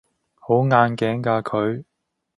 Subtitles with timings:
[0.33, 1.83] 好硬頸㗎佢